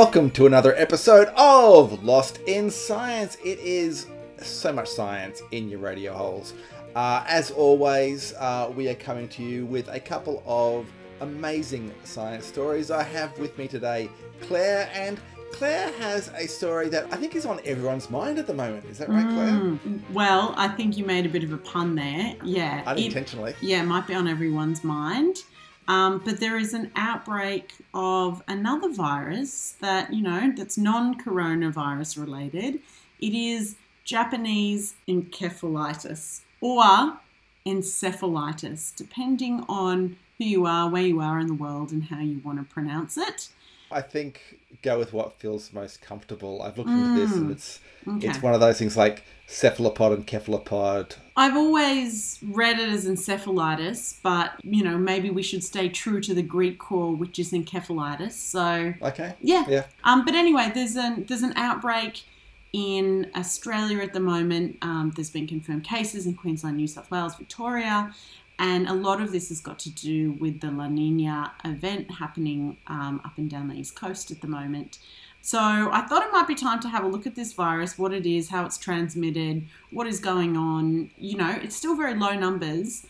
[0.00, 3.36] Welcome to another episode of Lost in Science.
[3.44, 4.06] It is
[4.40, 6.54] so much science in your radio holes.
[6.96, 10.86] Uh, as always, uh, we are coming to you with a couple of
[11.20, 12.90] amazing science stories.
[12.90, 14.08] I have with me today
[14.40, 15.20] Claire, and
[15.52, 18.86] Claire has a story that I think is on everyone's mind at the moment.
[18.86, 19.50] Is that right, Claire?
[19.50, 22.34] Mm, well, I think you made a bit of a pun there.
[22.42, 22.80] Yeah.
[22.80, 23.54] it- Unintentionally.
[23.60, 25.44] yeah, it might be on everyone's mind.
[25.90, 32.16] Um, but there is an outbreak of another virus that, you know, that's non coronavirus
[32.16, 32.78] related.
[33.18, 37.18] It is Japanese encephalitis or
[37.66, 42.40] encephalitis, depending on who you are, where you are in the world, and how you
[42.44, 43.48] want to pronounce it.
[43.90, 46.62] I think go with what feels most comfortable.
[46.62, 48.28] I've looked into this, and it's Okay.
[48.28, 51.16] it's one of those things like cephalopod and cephalopod.
[51.36, 56.32] I've always read it as encephalitis, but you know, maybe we should stay true to
[56.34, 58.32] the Greek core, which is encephalitis.
[58.32, 59.34] So Okay.
[59.42, 59.64] yeah.
[59.68, 59.84] Yeah.
[60.04, 62.24] Um, but anyway, there's an there's an outbreak
[62.72, 64.76] in Australia at the moment.
[64.82, 68.14] Um, there's been confirmed cases in Queensland, New South Wales, Victoria,
[68.60, 72.76] and a lot of this has got to do with the La Nina event happening
[72.86, 74.98] um, up and down the east coast at the moment.
[75.40, 78.12] So I thought it might be time to have a look at this virus, what
[78.12, 81.10] it is, how it's transmitted, what is going on.
[81.16, 83.06] You know, it's still very low numbers,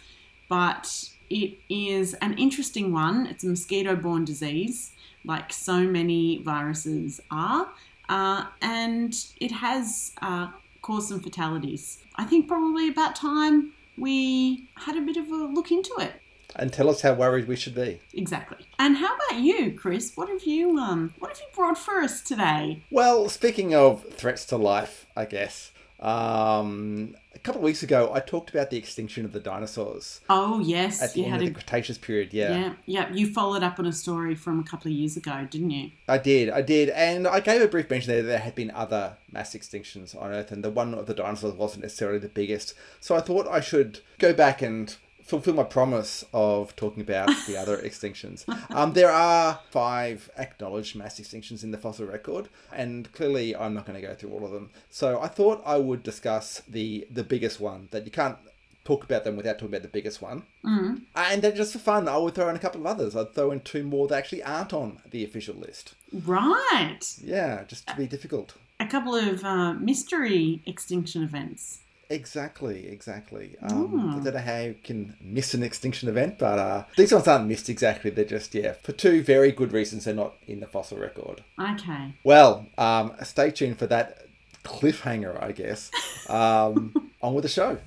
[0.49, 3.27] but it is an interesting one.
[3.27, 4.93] It's a mosquito borne disease,
[5.25, 7.69] like so many viruses are,
[8.09, 11.99] uh, and it has uh, caused some fatalities.
[12.15, 16.13] I think probably about time we had a bit of a look into it.
[16.57, 18.01] And tell us how worried we should be.
[18.13, 18.67] Exactly.
[18.79, 20.13] And how about you, Chris?
[20.17, 22.83] What have you um what have you brought for us today?
[22.91, 25.71] Well, speaking of threats to life, I guess.
[26.01, 31.03] Um, couple of weeks ago, I talked about the extinction of the dinosaurs Oh yes,
[31.03, 32.33] at the you end had of a the Cretaceous period.
[32.33, 33.13] Yeah, yeah, yeah.
[33.13, 35.91] You followed up on a story from a couple of years ago, didn't you?
[36.09, 38.23] I did, I did, and I gave a brief mention there.
[38.23, 41.55] that There had been other mass extinctions on Earth, and the one of the dinosaurs
[41.55, 42.75] wasn't necessarily the biggest.
[43.01, 44.95] So I thought I should go back and
[45.31, 48.45] fulfill my promise of talking about the other extinctions.
[48.71, 53.87] Um, there are five acknowledged mass extinctions in the fossil record, and clearly I'm not
[53.87, 54.71] going to go through all of them.
[54.91, 58.37] So I thought I would discuss the the biggest one that you can't
[58.85, 60.43] talk about them without talking about the biggest one.
[60.65, 61.03] Mm.
[61.15, 63.15] And then just for fun, I would throw in a couple of others.
[63.15, 65.95] I'd throw in two more that actually aren't on the official list.
[66.13, 67.01] Right.
[67.23, 68.55] Yeah, just to be difficult.
[68.81, 71.81] A couple of uh, mystery extinction events.
[72.11, 73.55] Exactly, exactly.
[73.63, 77.29] Um, I don't know how you can miss an extinction event, but uh, these ones
[77.29, 78.11] aren't missed exactly.
[78.11, 81.45] They're just, yeah, for two very good reasons, they're not in the fossil record.
[81.59, 82.17] Okay.
[82.25, 84.27] Well, um, stay tuned for that
[84.65, 85.91] cliffhanger, I guess.
[86.29, 87.79] Um, on with the show.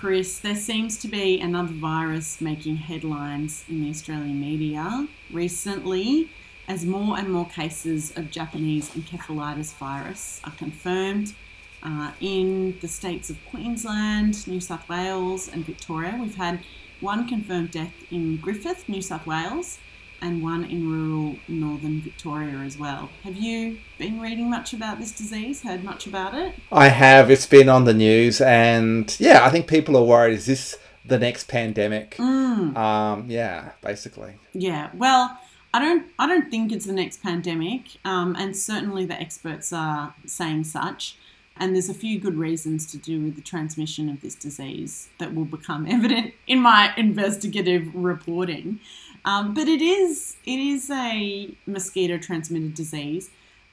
[0.00, 6.30] Chris, there seems to be another virus making headlines in the Australian media recently
[6.66, 11.34] as more and more cases of Japanese encephalitis virus are confirmed
[11.82, 16.16] uh, in the states of Queensland, New South Wales, and Victoria.
[16.18, 16.60] We've had
[17.00, 19.78] one confirmed death in Griffith, New South Wales,
[20.20, 23.10] and one in rural northern Victoria as well.
[23.24, 25.62] Have you been reading much about this disease?
[25.62, 26.54] Heard much about it?
[26.70, 27.30] I have.
[27.30, 30.34] It's been on the news, and yeah, I think people are worried.
[30.34, 32.16] Is this the next pandemic?
[32.16, 32.76] Mm.
[32.76, 34.34] Um, yeah, basically.
[34.52, 35.38] Yeah, well,
[35.72, 40.14] I don't, I don't think it's the next pandemic, um, and certainly the experts are
[40.26, 41.16] saying such.
[41.60, 45.34] And there's a few good reasons to do with the transmission of this disease that
[45.34, 48.80] will become evident in my investigative reporting.
[49.26, 53.28] Um, but it is, it is a mosquito-transmitted disease,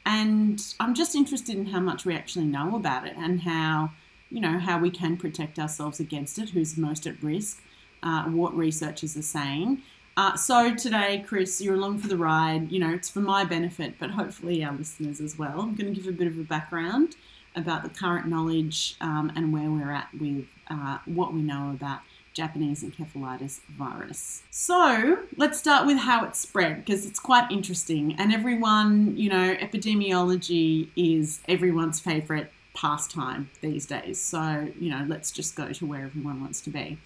[0.05, 3.91] and I'm just interested in how much we actually know about it and how,
[4.29, 6.49] you know, how we can protect ourselves against it.
[6.49, 7.61] Who's most at risk?
[8.03, 9.81] Uh, what researchers are saying.
[10.17, 12.71] Uh, so today, Chris, you're along for the ride.
[12.71, 15.61] You know, it's for my benefit, but hopefully our listeners as well.
[15.61, 17.15] I'm going to give a bit of a background
[17.57, 21.99] about the current knowledge um, and where we're at with uh, what we know about
[22.33, 24.43] Japanese encephalitis virus.
[24.51, 28.15] So let's start with how it spread because it's quite interesting.
[28.19, 34.21] And everyone, you know, epidemiology is everyone's favorite pastime these days.
[34.21, 36.99] So, you know, let's just go to where everyone wants to be.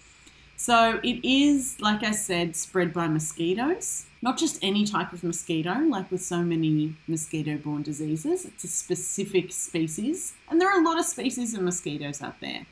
[0.62, 4.06] So it is, like I said, spread by mosquitoes.
[4.22, 8.68] Not just any type of mosquito, like with so many mosquito borne diseases, it's a
[8.68, 10.34] specific species.
[10.48, 12.64] And there are a lot of species of mosquitoes out there.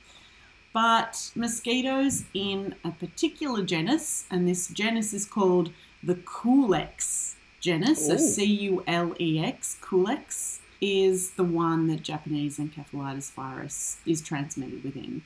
[0.72, 8.16] But mosquitoes in a particular genus, and this genus is called the Culex genus, so
[8.16, 14.84] C U L E X, Culex, is the one that Japanese encephalitis virus is transmitted
[14.84, 15.22] within.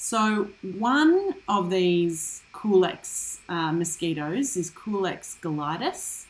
[0.00, 6.26] So, one of these Culex uh, mosquitoes is Culex gelidus,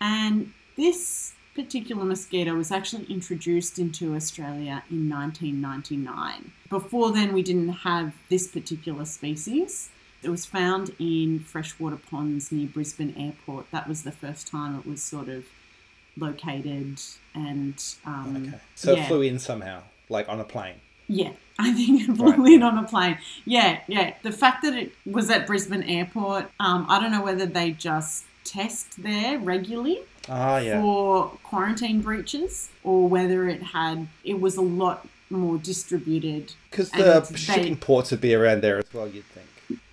[0.00, 6.52] and this particular mosquito was actually introduced into Australia in 1999.
[6.70, 9.90] Before then, we didn't have this particular species.
[10.22, 13.68] It was found in freshwater ponds near Brisbane Airport.
[13.72, 15.44] That was the first time it was sort of
[16.16, 17.00] located
[17.34, 18.60] and um, Okay.
[18.76, 19.02] So yeah.
[19.02, 20.76] it flew in somehow, like on a plane.
[21.08, 22.38] yeah, I think it Right.
[22.52, 23.18] in on a plane.
[23.44, 24.14] Yeah, yeah.
[24.22, 28.24] The fact that it was at Brisbane Airport, um, I don't know whether they just
[28.44, 30.80] test there regularly Ah, yeah.
[30.80, 36.54] for quarantine breaches or whether it had it was a lot more distributed.
[36.70, 39.46] Because the shipping ports would be around there as well, you'd think.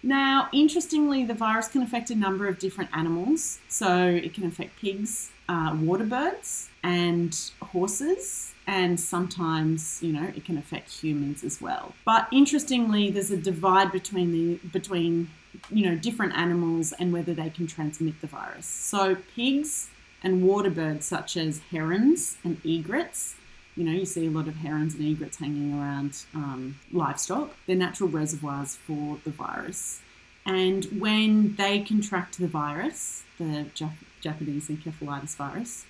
[0.03, 3.59] Now, interestingly, the virus can affect a number of different animals.
[3.67, 8.53] So it can affect pigs, uh, water birds, and horses.
[8.67, 11.93] And sometimes, you know, it can affect humans as well.
[12.05, 15.29] But interestingly, there's a divide between the between
[15.69, 18.65] you know different animals and whether they can transmit the virus.
[18.65, 19.89] So pigs
[20.23, 23.35] and water birds such as herons and egrets
[23.75, 27.53] you know, you see a lot of herons and egrets hanging around um, livestock.
[27.67, 30.01] They're natural reservoirs for the virus.
[30.45, 35.85] And when they contract the virus, the Jap- Japanese encephalitis virus,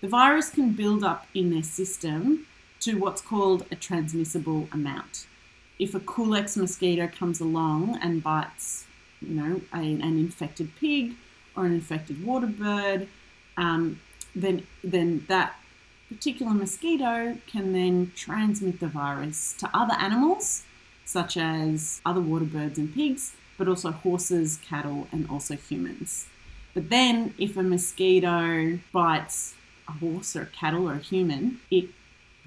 [0.00, 2.46] the virus can build up in their system
[2.80, 5.26] to what's called a transmissible amount.
[5.78, 8.86] If a Culex mosquito comes along and bites,
[9.20, 11.14] you know, a, an infected pig
[11.56, 13.08] or an infected water bird,
[13.56, 14.00] um,
[14.34, 15.56] then then that
[16.08, 20.62] particular mosquito can then transmit the virus to other animals,
[21.04, 26.26] such as other water birds and pigs, but also horses, cattle, and also humans.
[26.74, 29.54] But then, if a mosquito bites
[29.88, 31.86] a horse or a cattle or a human, it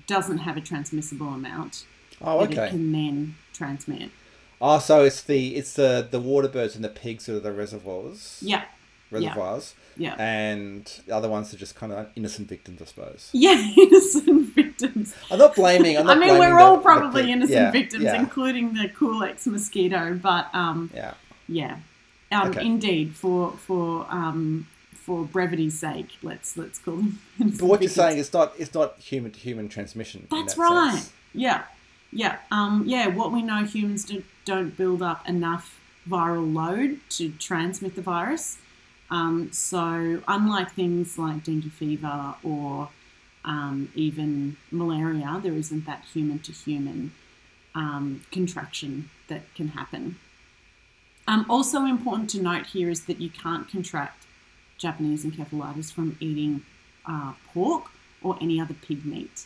[0.07, 1.85] doesn't have a transmissible amount
[2.21, 4.11] Oh, that it can then transmit.
[4.59, 7.51] Oh, so it's the it's the the water birds and the pigs that are the
[7.51, 8.37] reservoirs.
[8.41, 8.63] Yeah,
[9.09, 9.73] Reservoirs.
[9.97, 10.13] yeah.
[10.19, 13.29] And the other ones are just kind of innocent victims, I suppose.
[13.33, 15.15] Yeah, innocent victims.
[15.31, 15.97] I'm not blaming.
[15.97, 18.19] I'm I mean, we're all the probably pig- innocent yeah, victims, Yeah.
[18.19, 20.19] including the Culex mosquito.
[20.21, 21.15] But um, yeah.
[21.47, 21.77] yeah,
[22.31, 22.63] um, Okay.
[22.65, 24.67] indeed, for for um,
[25.01, 27.19] for brevity's sake, let's let's call them.
[27.39, 30.27] But what you're saying is not it's not human to human transmission.
[30.29, 30.93] That's that right.
[30.93, 31.13] sense.
[31.33, 31.63] Yeah,
[32.11, 33.07] yeah, um, yeah.
[33.07, 38.57] What we know, humans do, don't build up enough viral load to transmit the virus.
[39.09, 42.89] Um, so, unlike things like dengue fever or
[43.43, 47.11] um, even malaria, there isn't that human to human
[47.75, 50.17] um, contraction that can happen.
[51.27, 54.25] Um, also important to note here is that you can't contract
[54.81, 56.53] Japanese encephalitis from eating
[57.05, 57.85] uh, pork
[58.21, 59.45] or any other pig meat.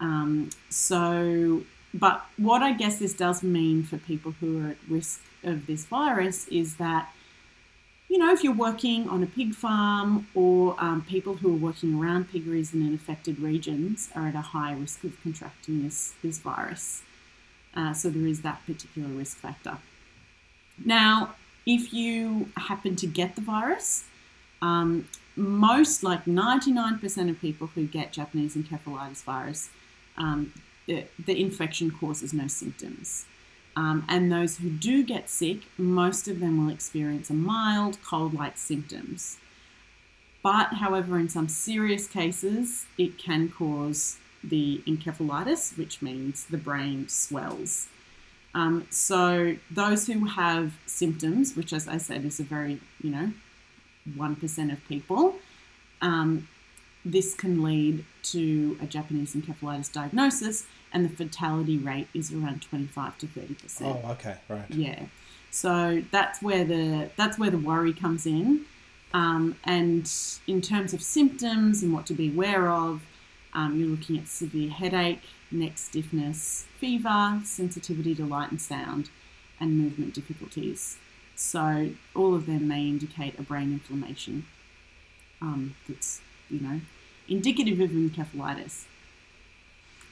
[0.00, 1.62] Um, so,
[1.94, 5.84] but what I guess this does mean for people who are at risk of this
[5.86, 7.12] virus is that,
[8.08, 11.98] you know, if you're working on a pig farm or um, people who are working
[11.98, 17.02] around piggeries in affected regions are at a high risk of contracting this, this virus.
[17.74, 19.78] Uh, so there is that particular risk factor.
[20.84, 21.34] Now,
[21.66, 24.04] if you happen to get the virus,
[24.62, 29.70] um, most, like 99% of people who get Japanese encephalitis virus,
[30.16, 30.52] um,
[30.86, 33.26] the, the infection causes no symptoms.
[33.76, 38.34] Um, and those who do get sick, most of them will experience a mild cold
[38.34, 39.38] like symptoms.
[40.42, 47.08] But, however, in some serious cases, it can cause the encephalitis, which means the brain
[47.08, 47.88] swells.
[48.54, 53.32] Um, so, those who have symptoms, which, as I said, is a very, you know,
[54.16, 55.36] 1% of people,
[56.00, 56.48] um,
[57.04, 63.18] this can lead to a Japanese encephalitis diagnosis, and the fatality rate is around 25
[63.18, 63.98] to 30 percent.
[64.04, 64.64] Oh, okay, right.
[64.70, 65.02] Yeah,
[65.50, 68.64] so that's where the that's where the worry comes in.
[69.14, 70.10] Um, and
[70.46, 73.02] in terms of symptoms and what to be aware of,
[73.54, 79.08] um, you're looking at severe headache, neck stiffness, fever, sensitivity to light and sound,
[79.58, 80.98] and movement difficulties.
[81.38, 84.46] So all of them may indicate a brain inflammation
[85.40, 86.80] um, that's, you know,
[87.28, 88.86] indicative of encephalitis.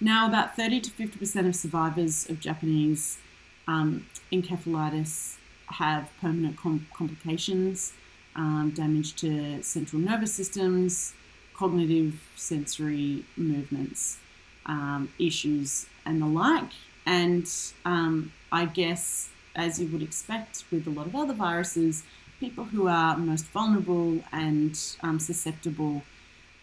[0.00, 3.18] Now, about 30 to 50% of survivors of Japanese
[3.66, 5.34] um, encephalitis
[5.66, 7.92] have permanent com- complications,
[8.36, 11.12] um, damage to central nervous systems,
[11.54, 14.18] cognitive sensory movements,
[14.66, 16.70] um, issues, and the like.
[17.04, 17.50] And
[17.84, 22.04] um, I guess, as you would expect with a lot of other viruses,
[22.38, 26.02] people who are most vulnerable and um, susceptible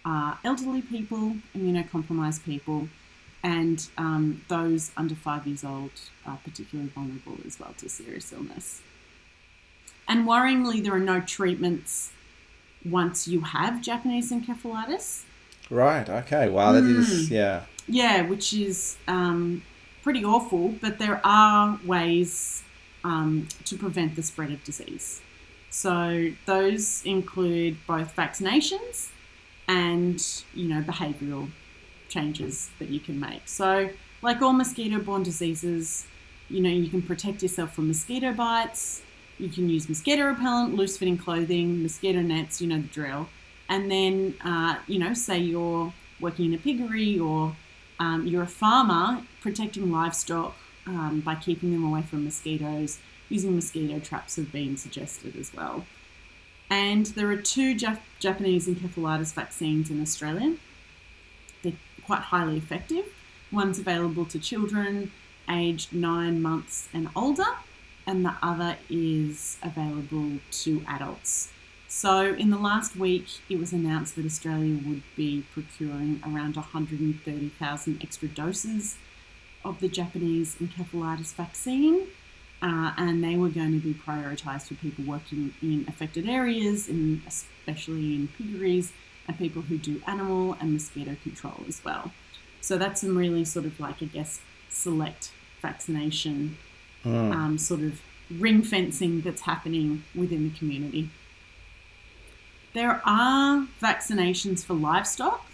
[0.06, 2.88] are elderly people, immunocompromised people,
[3.42, 5.92] and um, those under five years old
[6.26, 8.82] are particularly vulnerable as well to serious illness.
[10.08, 12.12] And worryingly, there are no treatments
[12.86, 15.24] once you have Japanese encephalitis.
[15.70, 16.08] Right.
[16.08, 16.50] Okay.
[16.50, 16.74] Wow.
[16.74, 17.64] That is yeah.
[17.88, 19.64] Yeah, which is um,
[20.04, 22.64] pretty awful, but there are ways
[23.04, 25.22] um, to prevent the spread of disease.
[25.70, 29.10] So those include both vaccinations
[29.68, 31.50] and you know behavioural
[32.10, 33.48] changes that you can make.
[33.48, 33.90] So
[34.22, 36.06] like all mosquito-borne diseases,
[36.50, 39.02] you know you can protect yourself from mosquito bites.
[39.40, 42.62] You can use mosquito repellent, loose-fitting clothing, mosquito nets.
[42.62, 43.30] You know the drill.
[43.68, 47.56] And then uh, you know say you're working in a piggery or
[48.00, 53.00] um, you're a farmer protecting livestock um, by keeping them away from mosquitoes.
[53.30, 55.86] Using mosquito traps have been suggested as well.
[56.70, 60.56] And there are two Jap- Japanese encephalitis vaccines in Australia.
[61.62, 61.74] They're
[62.06, 63.06] quite highly effective.
[63.52, 65.12] One's available to children
[65.50, 67.58] aged nine months and older,
[68.08, 71.52] and the other is available to adults.
[71.88, 78.02] So, in the last week, it was announced that Australia would be procuring around 130,000
[78.02, 78.98] extra doses
[79.66, 82.08] of the Japanese encephalitis vaccine,
[82.62, 87.22] uh, and they were going to be prioritised for people working in affected areas, in,
[87.28, 88.92] especially in piggeries,
[89.28, 92.12] and people who do animal and mosquito control as well.
[92.62, 94.40] So, that's some really sort of like, I guess,
[94.70, 96.58] select vaccination,
[97.06, 97.36] Mm.
[97.36, 98.02] um, sort of
[98.32, 101.10] ring fencing that's happening within the community.
[102.74, 105.46] There are vaccinations for livestock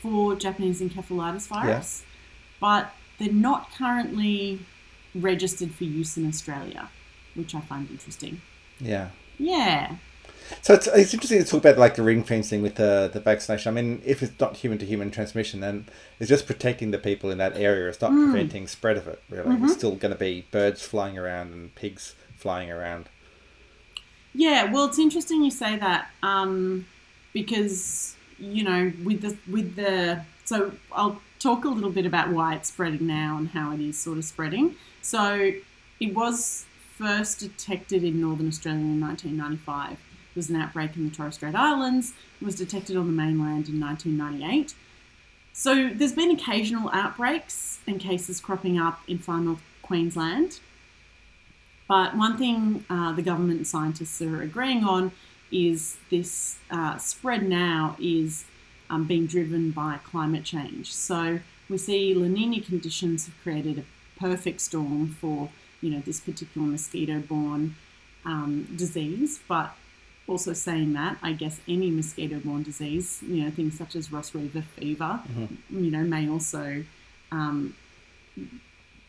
[0.00, 2.02] for Japanese encephalitis virus,
[2.60, 4.66] but they're not currently
[5.14, 6.90] registered for use in Australia,
[7.34, 8.42] which I find interesting.
[8.80, 9.10] Yeah.
[9.38, 9.96] Yeah,
[10.62, 13.76] So it's, it's interesting to talk about like the ring fencing with the the vaccination.
[13.76, 15.88] I mean, if it's not human to human transmission, then
[16.20, 17.88] it's just protecting the people in that area.
[17.88, 19.22] It's not preventing spread of it.
[19.28, 23.08] Really, it's still going to be birds flying around and pigs flying around.
[24.34, 24.64] yeah.
[24.70, 26.86] Well, it's interesting you say that um,
[27.32, 32.54] because you know with the with the so I'll talk a little bit about why
[32.54, 34.76] it's spreading now and how it is sort of spreading.
[35.02, 35.52] So
[36.00, 39.90] it was first detected in northern Australia in 1995.
[39.90, 39.98] There
[40.34, 42.12] was an outbreak in the Torres Strait Islands.
[42.40, 44.74] It was detected on the mainland in 1998.
[45.52, 50.60] So there's been occasional outbreaks and cases cropping up in far north Queensland.
[51.86, 55.12] But one thing uh, the government scientists are agreeing on
[55.52, 58.46] is this uh, spread now is
[58.90, 60.92] um, being driven by climate change.
[60.92, 63.84] So we see La Nina conditions have created a
[64.20, 65.50] perfect storm for
[65.80, 67.76] you know this particular mosquito-borne
[68.24, 69.74] um, disease, but
[70.26, 74.62] also saying that, I guess any mosquito-borne disease, you know, things such as Ross River
[74.62, 75.20] fever,
[75.68, 76.84] you know, may also
[77.30, 77.74] um,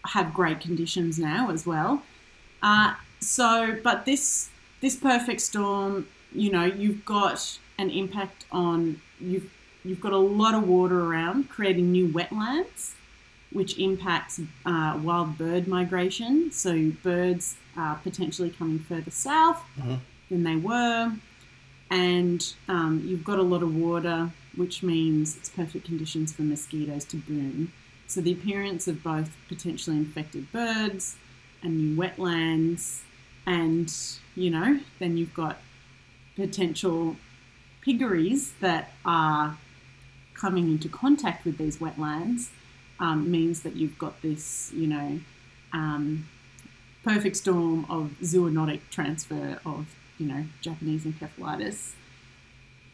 [0.07, 2.03] have great conditions now as well.
[2.61, 4.49] Uh, so, but this
[4.81, 9.49] this perfect storm, you know, you've got an impact on you've
[9.85, 12.93] you've got a lot of water around, creating new wetlands,
[13.51, 16.51] which impacts uh, wild bird migration.
[16.51, 19.63] So birds are potentially coming further south
[20.29, 21.13] than they were,
[21.89, 27.05] and um, you've got a lot of water, which means it's perfect conditions for mosquitoes
[27.05, 27.71] to boom.
[28.07, 31.15] So the appearance of both potentially infected birds
[31.61, 33.01] and new wetlands,
[33.45, 33.93] and
[34.35, 35.57] you know, then you've got
[36.35, 37.15] potential
[37.81, 39.57] piggeries that are
[40.35, 42.49] coming into contact with these wetlands
[42.99, 45.19] um, means that you've got this, you know,
[45.73, 46.27] um,
[47.03, 51.93] perfect storm of zoonotic transfer of, you know, Japanese encephalitis.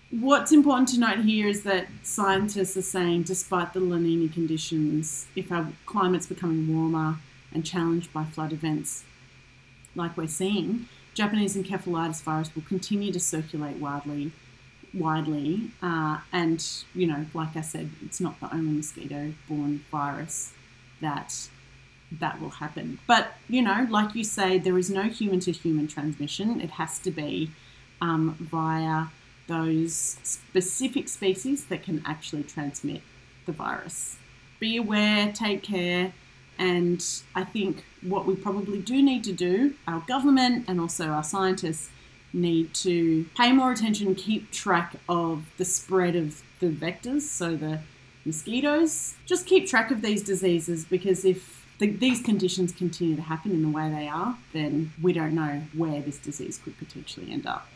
[0.09, 5.27] What's important to note here is that scientists are saying, despite the La Nina conditions,
[5.37, 7.19] if our climate's becoming warmer
[7.53, 9.05] and challenged by flood events
[9.95, 14.31] like we're seeing, Japanese encephalitis virus will continue to circulate widely,
[14.93, 20.53] widely, uh, and you know, like I said, it's not the only mosquito-borne virus
[20.99, 21.49] that
[22.19, 22.99] that will happen.
[23.07, 26.59] But, you know, like you say, there is no human to human transmission.
[26.59, 27.51] It has to be
[28.01, 29.05] um, via
[29.47, 33.01] those specific species that can actually transmit
[33.45, 34.17] the virus.
[34.59, 36.13] Be aware, take care,
[36.59, 41.23] and I think what we probably do need to do, our government and also our
[41.23, 41.89] scientists
[42.33, 47.79] need to pay more attention, keep track of the spread of the vectors, so the
[48.25, 49.15] mosquitoes.
[49.25, 53.63] Just keep track of these diseases because if the, these conditions continue to happen in
[53.63, 57.67] the way they are, then we don't know where this disease could potentially end up.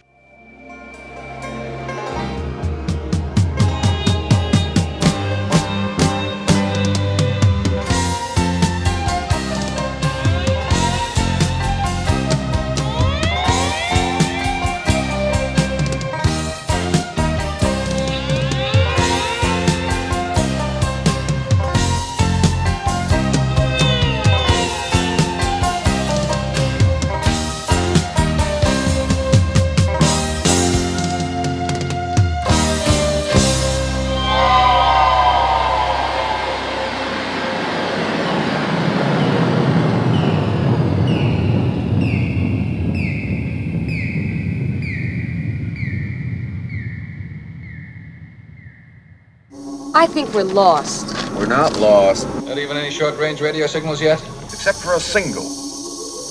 [50.15, 51.13] Think we're lost.
[51.33, 52.25] We're not lost.
[52.45, 54.23] Not even any short range radio signals yet?
[54.43, 55.43] Except for a single,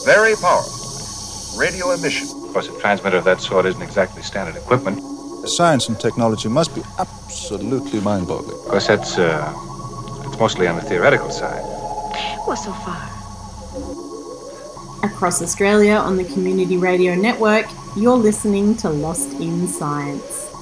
[0.06, 2.26] very powerful radio emission.
[2.28, 5.02] Of course, a transmitter of that sort isn't exactly standard equipment.
[5.42, 8.56] The science and technology must be absolutely mind boggling.
[8.56, 9.52] Of course, that's, uh,
[10.24, 11.62] it's mostly on the theoretical side.
[12.46, 13.04] Well, so far.
[15.04, 17.66] Across Australia on the Community Radio Network,
[17.98, 20.53] you're listening to Lost in Science.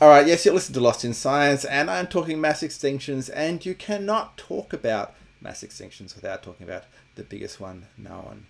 [0.00, 3.64] All right, yes, you're listening to Lost in Science, and I'm talking mass extinctions, and
[3.66, 6.84] you cannot talk about mass extinctions without talking about
[7.16, 8.46] the biggest one known.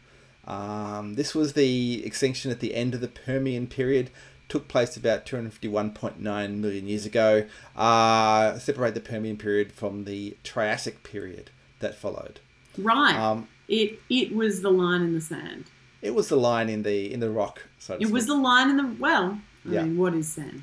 [0.46, 4.10] Um, this was the extinction at the end of the Permian period,
[4.50, 6.18] took place about 251.9
[6.58, 7.46] million years ago.
[7.74, 12.40] Uh, separate the Permian period from the Triassic period that followed.
[12.76, 13.14] Right.
[13.16, 15.64] Um, it it was the line in the sand.
[16.00, 17.62] it was the line in the in the rock.
[17.78, 19.40] So to It was the line in the well.
[19.66, 19.82] I Yeah.
[19.84, 20.62] mean, what is sand?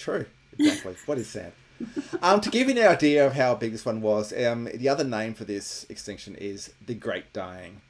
[0.00, 0.24] True.
[0.58, 0.96] Exactly.
[1.06, 1.52] what is sand?
[2.22, 5.04] Um, to give you an idea of how big this one was, um, the other
[5.04, 7.80] name for this extinction is the Great Dying.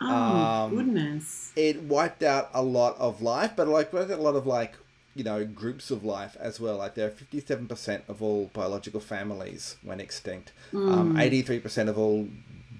[0.00, 1.52] Oh Um, goodness.
[1.56, 4.74] It wiped out a lot of life, but like a lot of like
[5.14, 6.76] you know groups of life as well.
[6.76, 10.52] Like there are fifty-seven percent of all biological families went extinct.
[10.72, 12.28] Um, Eighty-three percent of all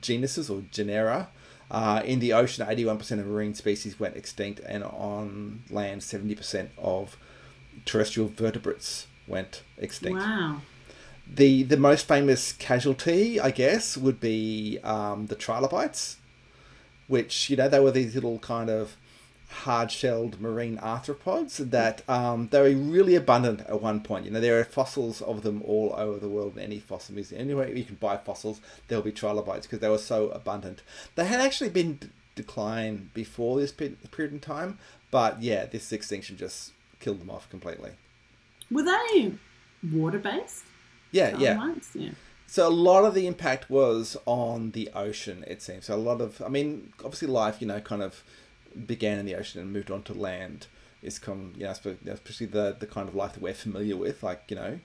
[0.01, 1.29] genuses or genera.
[1.71, 6.35] Uh, in the ocean, eighty-one percent of marine species went extinct, and on land, seventy
[6.35, 7.17] percent of
[7.85, 10.21] terrestrial vertebrates went extinct.
[10.21, 10.63] Wow.
[11.33, 16.17] The the most famous casualty, I guess, would be um, the trilobites,
[17.07, 18.97] which you know they were these little kind of
[19.51, 24.25] hard-shelled marine arthropods that um, they were really abundant at one point.
[24.25, 27.43] You know there are fossils of them all over the world in any fossil museum.
[27.43, 30.83] Anywhere you can buy fossils, there'll be trilobites because they were so abundant.
[31.15, 34.79] They had actually been d- decline before this period in time,
[35.11, 37.93] but yeah, this extinction just killed them off completely.
[38.71, 39.33] Were they
[39.93, 40.65] water based?
[41.11, 41.73] Yeah, yeah.
[41.95, 42.11] Yeah.
[42.47, 45.87] So a lot of the impact was on the ocean, it seems.
[45.87, 48.23] So a lot of, I mean, obviously life, you know, kind of
[48.87, 50.67] began in the ocean and moved on to land.
[51.01, 54.43] Is come, you know, especially the the kind of life that we're familiar with, like
[54.49, 54.81] you know,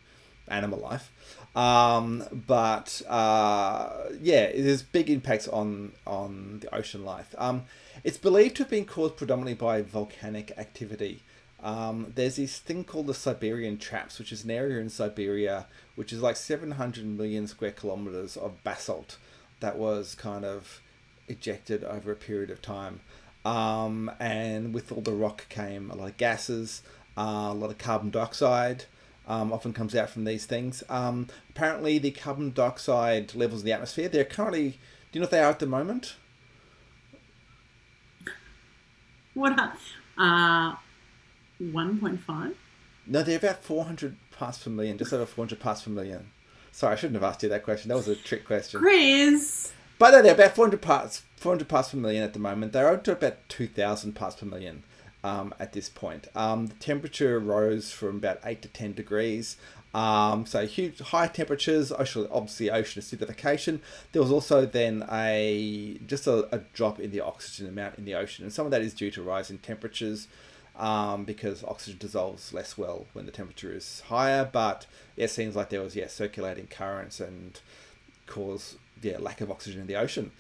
[0.48, 1.12] animal life.
[1.56, 7.34] Um, but uh, yeah, there's big impacts on on the ocean life.
[7.40, 7.64] Um,
[8.04, 11.24] it's believed to have been caused predominantly by volcanic activity.
[11.64, 16.12] Um, there's this thing called the Siberian Traps, which is an area in Siberia which
[16.12, 19.18] is like 700 million square kilometers of basalt
[19.60, 20.82] that was kind of
[21.28, 23.02] ejected over a period of time.
[23.46, 26.82] Um, and with all the rock came a lot of gases,
[27.18, 28.86] uh, a lot of carbon dioxide.
[29.26, 30.84] Um, often comes out from these things.
[30.90, 34.72] Um, apparently, the carbon dioxide levels in the atmosphere they're currently.
[34.72, 34.78] Do
[35.14, 36.16] you know what they are at the moment?
[39.34, 39.58] What?
[39.58, 39.78] Are,
[40.18, 40.76] uh,
[41.72, 42.56] one point five.
[43.06, 46.32] No, they're about 400 parts per million, just over 400 parts per million.
[46.72, 47.90] Sorry, I shouldn't have asked you that question.
[47.90, 48.80] That was a trick question.
[48.80, 49.74] Chris.
[50.00, 52.74] By the way, they're about 400 parts, 400 parts per million at the moment.
[52.74, 54.84] They're up to about 2,000 parts per million
[55.24, 56.28] um, at this point.
[56.36, 59.58] Um, the temperature rose from about 8 to 10 degrees.
[59.94, 63.80] Um, so huge, high temperatures, ocean, obviously ocean acidification.
[64.12, 68.16] There was also then a just a, a drop in the oxygen amount in the
[68.16, 70.28] ocean, and some of that is due to rise in temperatures
[70.78, 74.48] um, because oxygen dissolves less well when the temperature is higher.
[74.52, 77.60] But it seems like there was yeah circulating currents and
[78.26, 80.32] cause yeah lack of oxygen in the ocean.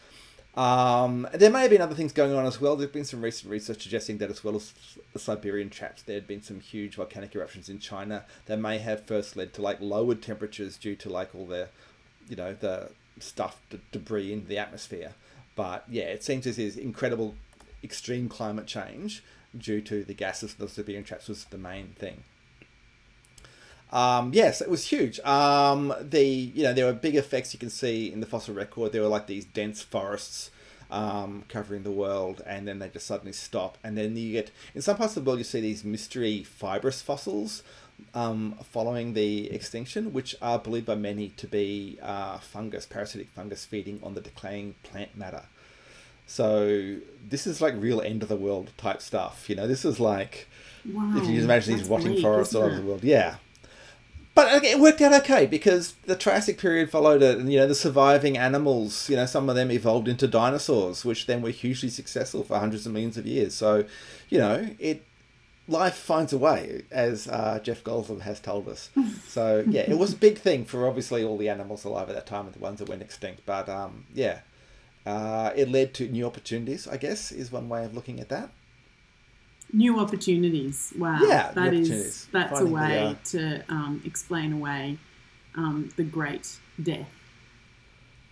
[0.55, 2.75] Um, there may have been other things going on as well.
[2.75, 4.73] There's been some recent research suggesting that, as well as
[5.11, 9.05] the Siberian traps, there had been some huge volcanic eruptions in China that may have
[9.05, 11.69] first led to like lowered temperatures due to like all the,
[12.29, 15.13] you know, the stuff, the debris in the atmosphere.
[15.55, 17.33] But yeah, it seems this is incredible,
[17.83, 19.23] extreme climate change
[19.57, 20.55] due to the gases.
[20.55, 22.23] The Siberian traps was the main thing.
[23.91, 25.19] Um, yes, it was huge.
[25.19, 28.91] Um, the you know there were big effects you can see in the fossil record.
[28.91, 30.49] There were like these dense forests
[30.89, 33.77] um, covering the world, and then they just suddenly stop.
[33.83, 37.03] And then you get in some parts of the world you see these mystery fibrous
[37.03, 37.61] fossils
[38.13, 43.65] um, following the extinction, which are believed by many to be uh, fungus, parasitic fungus
[43.65, 45.43] feeding on the decaying plant matter.
[46.27, 46.97] So
[47.29, 49.49] this is like real end of the world type stuff.
[49.49, 50.47] You know, this is like
[50.85, 51.13] Wow.
[51.17, 53.03] if you just imagine these rotting bleak, forests all over the world.
[53.03, 53.35] Yeah.
[54.35, 57.75] But it worked out okay because the Triassic period followed it, and you know the
[57.75, 62.43] surviving animals, you know, some of them evolved into dinosaurs, which then were hugely successful
[62.43, 63.53] for hundreds of millions of years.
[63.53, 63.85] So,
[64.29, 65.05] you know, it
[65.67, 68.89] life finds a way, as uh, Jeff Goldblum has told us.
[69.27, 72.25] So yeah, it was a big thing for obviously all the animals alive at that
[72.25, 73.43] time and the ones that went extinct.
[73.45, 74.39] But um, yeah,
[75.05, 76.87] uh, it led to new opportunities.
[76.87, 78.49] I guess is one way of looking at that.
[79.71, 80.93] New opportunities.
[80.97, 81.19] Wow.
[81.21, 84.99] Yeah, that is that's a Finding the, way to um, explain away
[85.55, 87.09] um, the great death.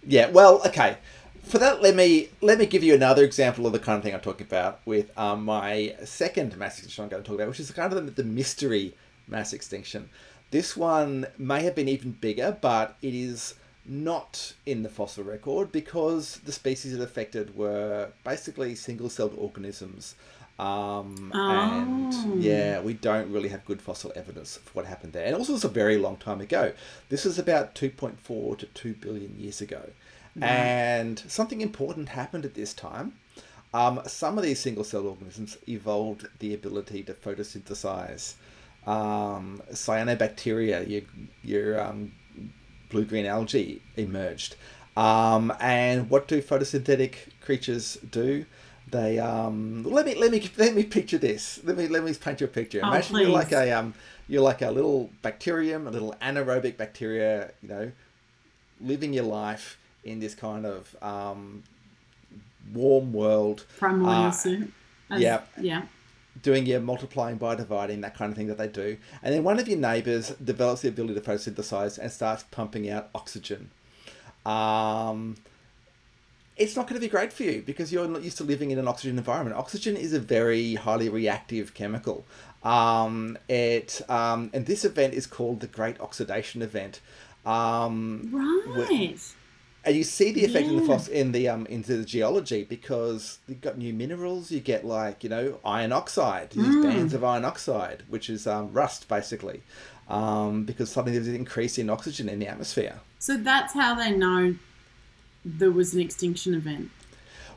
[0.05, 0.97] Yeah, well, okay.
[1.43, 4.13] For that, let me let me give you another example of the kind of thing
[4.13, 7.59] I'm talking about with um, my second mass extinction I'm going to talk about, which
[7.59, 8.93] is kind of the, the mystery
[9.27, 10.09] mass extinction.
[10.51, 15.71] This one may have been even bigger, but it is not in the fossil record
[15.71, 20.15] because the species it affected were basically single-celled organisms.
[20.59, 21.51] Um, Oh.
[21.51, 25.25] And yeah, we don't really have good fossil evidence for what happened there.
[25.25, 26.73] And also, it's a very long time ago.
[27.09, 29.89] This is about 2.4 to 2 billion years ago.
[30.39, 33.13] And something important happened at this time.
[33.73, 38.35] Um, some of these single celled organisms evolved the ability to photosynthesize.
[38.85, 41.01] Um, cyanobacteria, your,
[41.43, 42.13] your um,
[42.91, 44.55] blue green algae emerged.
[44.95, 48.45] Um, and what do photosynthetic creatures do?
[48.89, 51.61] They um, let me let me let me picture this.
[51.63, 52.81] Let me let me paint you a picture.
[52.83, 53.93] Oh, Imagine you're like a um,
[54.27, 57.51] you're like a little bacterium, a little anaerobic bacteria.
[57.61, 57.91] You know,
[58.81, 61.63] living your life in this kind of um,
[62.73, 64.71] warm world, Primordial Uh, soup.
[65.09, 65.41] As- yeah.
[65.59, 65.83] Yeah.
[66.41, 68.97] Doing your multiplying by dividing, that kind of thing that they do.
[69.21, 73.09] And then one of your neighbors develops the ability to photosynthesize and starts pumping out
[73.13, 73.69] oxygen.
[74.45, 75.37] Um,
[76.57, 78.79] it's not going to be great for you because you're not used to living in
[78.79, 79.57] an oxygen environment.
[79.57, 82.25] Oxygen is a very highly reactive chemical.
[82.63, 87.01] Um, it um, and this event is called the Great Oxidation Event.
[87.45, 89.33] Um, Right.
[89.83, 90.87] And you see the effect in the Yeah.
[90.87, 94.51] phos- in the um into the geology because you've got new minerals.
[94.51, 96.83] You get like you know iron oxide, these Mm.
[96.83, 99.61] bands of iron oxide, which is um, rust basically,
[100.09, 102.99] um, because suddenly there's an increase in oxygen in the atmosphere.
[103.19, 104.55] So that's how they know
[105.43, 106.91] there was an extinction event.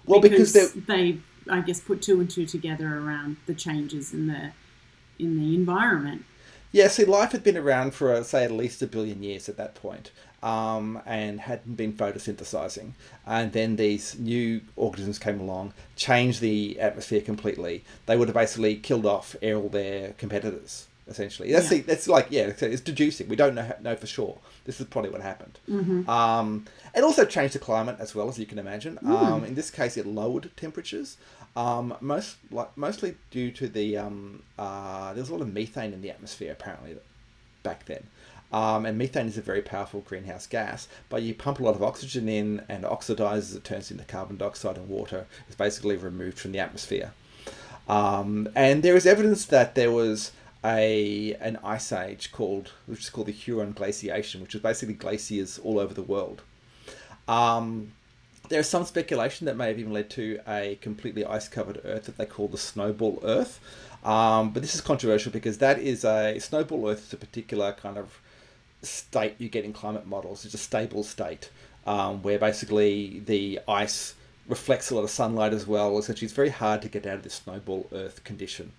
[0.06, 1.18] Well, because, because they,
[1.50, 4.52] I guess, put two and two together around the changes in the
[5.18, 6.24] in the environment.
[6.72, 9.56] yeah, see, life had been around for uh, say at least a billion years at
[9.56, 10.10] that point,
[10.44, 12.90] um, and hadn't been photosynthesizing.
[13.26, 17.82] And then these new organisms came along, changed the atmosphere completely.
[18.06, 20.86] They would have basically killed off all their competitors.
[21.06, 21.78] Essentially, that's Yeah.
[21.78, 23.28] the, that's like yeah, it's, it's deducing.
[23.28, 24.38] We don't know know for sure.
[24.64, 25.58] This is probably what happened.
[26.08, 26.64] Um,
[26.96, 28.98] it also changed the climate as well as you can imagine.
[29.04, 31.18] Um, in this case, it lowered temperatures,
[31.56, 35.92] um, most like mostly due to the um, uh, there was a lot of methane
[35.92, 36.96] in the atmosphere apparently
[37.62, 38.04] back then.
[38.54, 41.82] Um, and methane is a very powerful greenhouse gas, but you pump a lot of
[41.82, 45.26] oxygen in and oxidizes, it turns into carbon dioxide and water.
[45.48, 47.10] It's basically removed from the atmosphere.
[47.88, 50.30] Um, and there is evidence that there was
[50.64, 55.58] a an ice age called, which is called the Huron glaciation, which is basically glaciers
[55.58, 56.42] all over the world.
[57.26, 57.90] Um,
[58.50, 62.04] there is some speculation that may have even led to a completely ice covered Earth
[62.04, 63.58] that they call the snowball Earth.
[64.04, 67.98] Um, but this is controversial because that is a snowball Earth is a particular kind
[67.98, 68.20] of
[68.84, 70.44] state you get in climate models.
[70.44, 71.50] It's a stable state
[71.86, 74.14] um, where basically the ice
[74.46, 75.98] reflects a lot of sunlight as well.
[75.98, 78.72] Essentially, it's very hard to get out of this snowball Earth condition.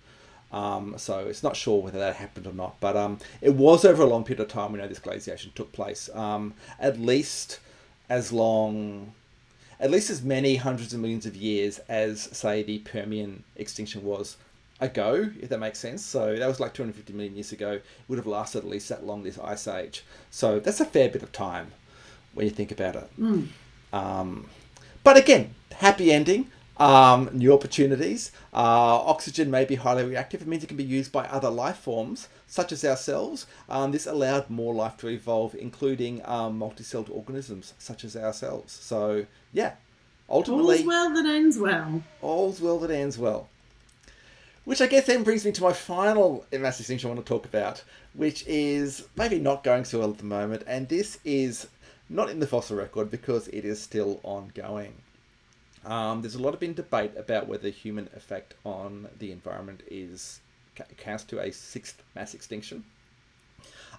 [0.52, 4.02] Um, so it's not sure whether that happened or not, but um, it was over
[4.02, 4.72] a long period of time.
[4.72, 6.08] We know this glaciation took place.
[6.14, 7.58] Um, at least
[8.08, 9.12] as long,
[9.80, 14.36] at least as many hundreds of millions of years as say the Permian extinction was
[14.80, 16.04] ago, if that makes sense.
[16.04, 17.72] So that was like 250 million years ago.
[17.72, 20.04] It would have lasted at least that long, this ice age.
[20.30, 21.72] So that's a fair bit of time
[22.34, 23.10] when you think about it.
[23.92, 24.48] Um,
[25.02, 26.50] but again, happy ending.
[26.78, 28.32] Um, new opportunities.
[28.52, 30.42] Uh, oxygen may be highly reactive.
[30.42, 33.46] It means it can be used by other life forms, such as ourselves.
[33.70, 38.74] Um, this allowed more life to evolve, including um, multi-celled organisms, such as ourselves.
[38.74, 39.76] So, yeah,
[40.28, 42.02] ultimately, All's well that ends well.
[42.20, 43.48] all's well that ends well.
[44.66, 47.44] Which I guess then brings me to my final mass extinction I want to talk
[47.44, 51.68] about, which is maybe not going so well at the moment, and this is
[52.08, 54.94] not in the fossil record because it is still ongoing.
[55.84, 60.40] Um, there's a lot of been debate about whether human effect on the environment is
[60.96, 62.82] counts to a sixth mass extinction.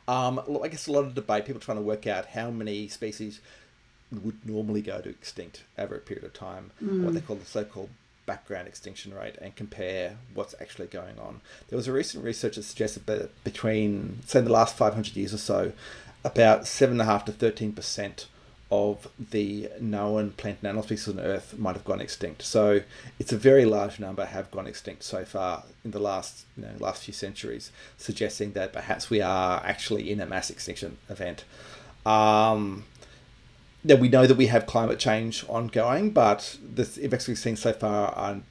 [0.06, 3.39] Um, I guess a lot of debate, people trying to work out how many species
[4.12, 7.89] would normally go to extinct over a period of time, what they call the so-called
[8.27, 11.41] background extinction rate, and compare what's actually going on.
[11.69, 15.33] There was a recent research that suggested that between, say, in the last 500 years
[15.33, 15.71] or so,
[16.23, 18.27] about 7.5 to 13 percent
[18.69, 22.41] of the known plant and animal species on Earth might have gone extinct.
[22.41, 22.81] So
[23.17, 26.71] it's a very large number have gone extinct so far in the last you know,
[26.79, 31.45] last few centuries, suggesting that perhaps we are actually in a mass extinction event.
[32.05, 32.83] Um,
[33.88, 37.73] now we know that we have climate change ongoing, but the effects we've seen so
[37.73, 38.41] far are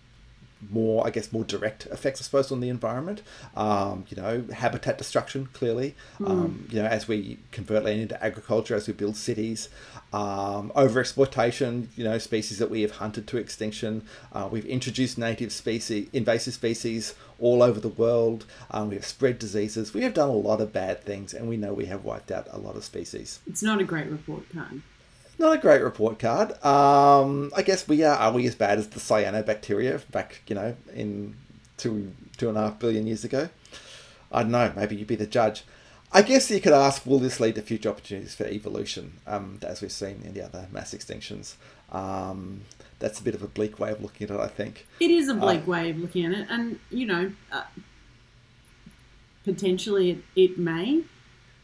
[0.71, 3.23] more, I guess, more direct effects, I suppose, on the environment.
[3.55, 5.95] Um, you know, habitat destruction, clearly.
[6.25, 9.69] Um, you know, as we convert land into agriculture, as we build cities,
[10.15, 11.89] um, overexploitation.
[11.97, 14.03] You know, species that we have hunted to extinction.
[14.33, 18.47] Uh, we've introduced native species, invasive species all over the world.
[18.71, 19.93] Um, we have spread diseases.
[19.93, 22.49] We have done a lot of bad things, and we know we have wiped out
[22.51, 24.81] a lot of species It's not a great report card.
[25.39, 26.53] Not a great report card.
[26.65, 28.17] Um, I guess we are.
[28.17, 31.35] Are we as bad as the cyanobacteria back, you know, in
[31.77, 33.49] two two and a half billion years ago?
[34.33, 34.73] I don't know.
[34.75, 35.65] Maybe you'd be the judge.
[36.13, 39.83] I guess you could ask, will this lead to future opportunities for evolution, um, as
[39.83, 41.57] we've seen in the other mass extinctions?
[41.91, 42.63] Um,
[43.01, 44.87] that's a bit of a bleak way of looking at it, I think.
[45.01, 47.65] It is a bleak Uh, way of looking at it, and you know, uh,
[49.45, 51.03] potentially it, it may,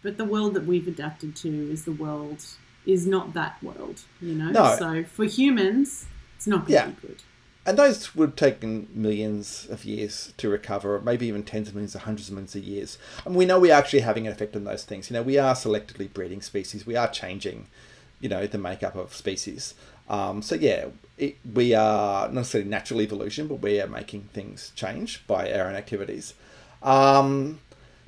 [0.02, 2.44] but the world that we've adapted to is the world
[2.86, 4.50] is not that world, you know.
[4.50, 4.76] No.
[4.78, 6.86] So for humans, it's not going to Yeah.
[6.86, 7.22] be good.
[7.64, 11.94] And those would have taken millions of years to recover, maybe even tens of millions
[11.94, 12.98] or hundreds of millions of years.
[13.24, 15.08] And we know we are actually having an effect on those things.
[15.08, 16.84] You know, we are selectively breeding species.
[16.84, 17.68] We are changing,
[18.20, 19.74] you know, the makeup of species.
[20.08, 24.72] Um, so yeah, it, we are not necessarily natural evolution, but we are making things
[24.74, 26.34] change by our own activities.
[26.82, 27.60] Um,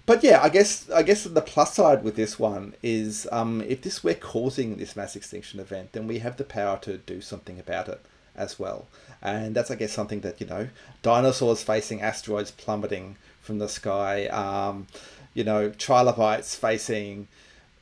[0.07, 3.83] but yeah, I guess I guess the plus side with this one is um, if
[3.83, 7.59] this we're causing this mass extinction event, then we have the power to do something
[7.59, 8.01] about it
[8.37, 8.87] as well.
[9.23, 10.69] And that's I guess something that you know
[11.03, 14.87] dinosaurs facing asteroids plummeting from the sky, um,
[15.33, 17.29] you know trilobites facing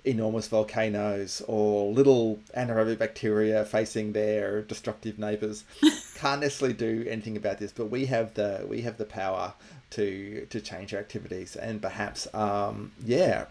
[0.04, 5.62] enormous volcanoes or little anaerobic bacteria facing their destructive neighbors
[6.16, 9.54] can't necessarily do anything about this but we have the we have the power
[9.92, 13.46] to to change our activities and perhaps um yeah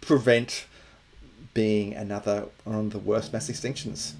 [0.00, 0.66] prevent
[1.54, 4.12] being another one of the worst mass extinctions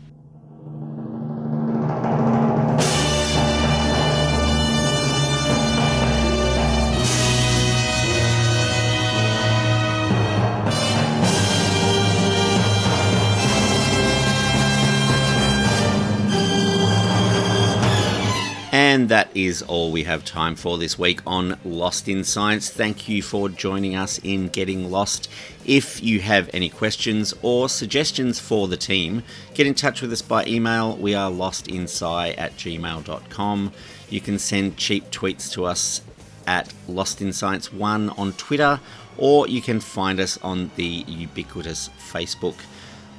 [19.11, 22.71] that is all we have time for this week on Lost in Science.
[22.71, 25.29] Thank you for joining us in Getting Lost.
[25.67, 30.23] If you have any questions or suggestions for the team, get in touch with us
[30.23, 30.97] by email.
[30.97, 33.73] We are lostinsci at gmail.com.
[34.09, 36.03] You can send cheap tweets to us
[36.47, 38.79] at Lost in Science 1 on Twitter,
[39.19, 42.55] or you can find us on the ubiquitous Facebook.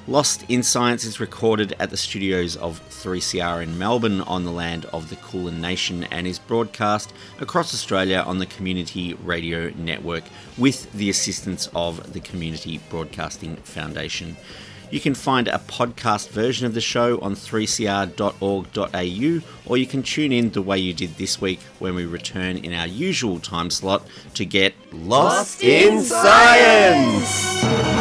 [0.08, 4.86] Lost in Science is recorded at the studios of 3CR in Melbourne on the land
[4.86, 10.24] of the Kulin Nation and is broadcast across Australia on the Community Radio Network
[10.58, 14.38] with the assistance of the Community Broadcasting Foundation.
[14.90, 20.32] You can find a podcast version of the show on 3cr.org.au or you can tune
[20.32, 24.02] in the way you did this week when we return in our usual time slot
[24.34, 28.01] to get Lost in Science!